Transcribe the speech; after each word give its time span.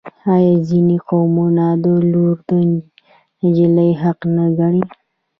آیا 0.33 0.55
ځینې 0.67 0.95
قومونه 1.09 1.65
ولور 1.93 2.35
د 2.49 2.51
نجلۍ 3.41 3.91
حق 4.01 4.19
نه 4.35 4.45
ګڼي؟ 4.57 4.83